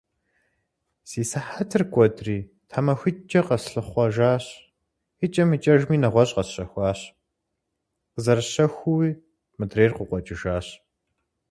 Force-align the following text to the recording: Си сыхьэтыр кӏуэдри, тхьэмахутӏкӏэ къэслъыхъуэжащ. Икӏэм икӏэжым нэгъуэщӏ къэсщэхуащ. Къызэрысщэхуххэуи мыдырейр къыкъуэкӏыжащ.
Си 1.09 1.21
сыхьэтыр 1.29 1.83
кӏуэдри, 1.93 2.37
тхьэмахутӏкӏэ 2.69 3.41
къэслъыхъуэжащ. 3.47 4.45
Икӏэм 5.25 5.49
икӏэжым 5.55 5.91
нэгъуэщӏ 6.01 6.33
къэсщэхуащ. 6.35 6.99
Къызэрысщэхуххэуи 8.13 9.09
мыдырейр 9.57 9.91
къыкъуэкӏыжащ. 9.97 10.67